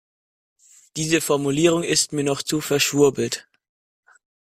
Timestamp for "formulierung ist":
1.21-2.11